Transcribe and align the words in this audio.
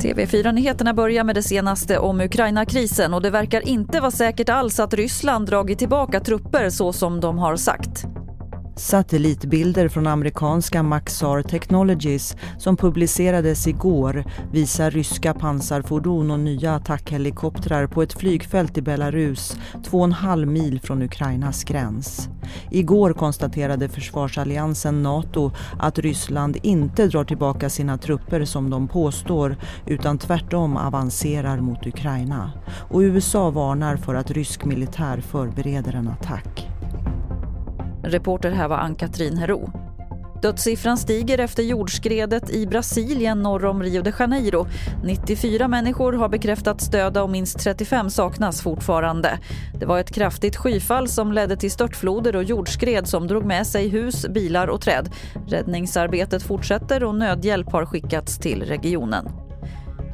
TV4-nyheterna 0.00 0.94
börjar 0.94 1.24
med 1.24 1.34
det 1.34 1.42
senaste 1.42 1.98
om 1.98 2.20
Ukraina-krisen 2.20 3.14
och 3.14 3.22
det 3.22 3.30
verkar 3.30 3.68
inte 3.68 4.00
vara 4.00 4.10
säkert 4.10 4.48
alls 4.48 4.80
att 4.80 4.94
Ryssland 4.94 5.46
dragit 5.46 5.78
tillbaka 5.78 6.20
trupper 6.20 6.70
så 6.70 6.92
som 6.92 7.20
de 7.20 7.38
har 7.38 7.56
sagt. 7.56 8.09
Satellitbilder 8.80 9.88
från 9.88 10.06
amerikanska 10.06 10.82
Maxar 10.82 11.42
Technologies 11.42 12.36
som 12.58 12.76
publicerades 12.76 13.66
igår 13.66 14.24
visar 14.52 14.90
ryska 14.90 15.34
pansarfordon 15.34 16.30
och 16.30 16.40
nya 16.40 16.74
attackhelikoptrar 16.74 17.86
på 17.86 18.02
ett 18.02 18.12
flygfält 18.12 18.78
i 18.78 18.82
Belarus, 18.82 19.56
två 19.84 19.98
och 19.98 20.04
en 20.04 20.12
halv 20.12 20.48
mil 20.48 20.80
från 20.80 21.02
Ukrainas 21.02 21.64
gräns. 21.64 22.28
Igår 22.70 23.12
konstaterade 23.12 23.88
försvarsalliansen 23.88 25.02
Nato 25.02 25.52
att 25.78 25.98
Ryssland 25.98 26.56
inte 26.62 27.06
drar 27.06 27.24
tillbaka 27.24 27.70
sina 27.70 27.98
trupper 27.98 28.44
som 28.44 28.70
de 28.70 28.88
påstår 28.88 29.56
utan 29.86 30.18
tvärtom 30.18 30.76
avancerar 30.76 31.60
mot 31.60 31.86
Ukraina. 31.86 32.52
Och 32.90 33.00
USA 33.00 33.50
varnar 33.50 33.96
för 33.96 34.14
att 34.14 34.30
rysk 34.30 34.64
militär 34.64 35.20
förbereder 35.20 35.94
en 35.94 36.08
attack. 36.08 36.59
Reporter 38.02 38.50
här 38.50 38.68
var 38.68 38.76
Ann-Katrin 38.76 39.36
Hero. 39.36 39.72
Dödssiffran 40.42 40.96
stiger 40.96 41.38
efter 41.38 41.62
jordskredet 41.62 42.50
i 42.50 42.66
Brasilien 42.66 43.42
norr 43.42 43.64
om 43.64 43.82
Rio 43.82 44.02
de 44.02 44.12
Janeiro. 44.18 44.66
94 45.04 45.68
människor 45.68 46.12
har 46.12 46.28
bekräftats 46.28 46.88
döda 46.88 47.22
och 47.22 47.30
minst 47.30 47.58
35 47.58 48.10
saknas 48.10 48.62
fortfarande. 48.62 49.38
Det 49.80 49.86
var 49.86 49.98
ett 49.98 50.14
kraftigt 50.14 50.56
skyfall 50.56 51.08
som 51.08 51.32
ledde 51.32 51.56
till 51.56 51.70
störtfloder 51.70 52.36
och 52.36 52.44
jordskred 52.44 53.08
som 53.08 53.26
drog 53.26 53.44
med 53.44 53.66
sig 53.66 53.88
hus, 53.88 54.26
bilar 54.28 54.66
och 54.66 54.80
träd. 54.80 55.10
Räddningsarbetet 55.48 56.42
fortsätter 56.42 57.04
och 57.04 57.14
nödhjälp 57.14 57.72
har 57.72 57.86
skickats 57.86 58.38
till 58.38 58.62
regionen. 58.62 59.28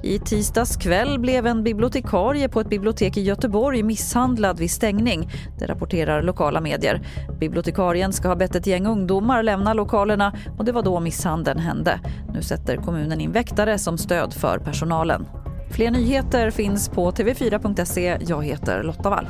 I 0.06 0.18
tisdags 0.18 0.76
kväll 0.76 1.18
blev 1.18 1.46
en 1.46 1.62
bibliotekarie 1.62 2.48
på 2.48 2.60
ett 2.60 2.68
bibliotek 2.68 3.16
i 3.16 3.22
Göteborg 3.22 3.82
misshandlad 3.82 4.58
vid 4.58 4.70
stängning. 4.70 5.30
Det 5.58 5.66
rapporterar 5.66 6.22
lokala 6.22 6.60
medier. 6.60 7.00
Bibliotekarien 7.40 8.12
ska 8.12 8.28
ha 8.28 8.36
bett 8.36 8.54
ett 8.54 8.66
gäng 8.66 8.86
ungdomar 8.86 9.42
lämna 9.42 9.74
lokalerna 9.74 10.32
och 10.58 10.64
det 10.64 10.72
var 10.72 10.82
då 10.82 11.00
misshandeln 11.00 11.58
hände. 11.58 12.00
Nu 12.34 12.42
sätter 12.42 12.76
kommunen 12.76 13.20
in 13.20 13.32
väktare 13.32 13.78
som 13.78 13.98
stöd 13.98 14.34
för 14.34 14.58
personalen. 14.58 15.26
Fler 15.70 15.90
nyheter 15.90 16.50
finns 16.50 16.88
på 16.88 17.10
tv4.se. 17.10 18.18
Jag 18.20 18.44
heter 18.44 18.82
Lotta 18.82 19.10
Wall. 19.10 19.26